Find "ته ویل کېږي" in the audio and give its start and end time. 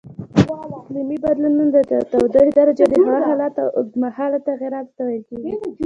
4.97-5.51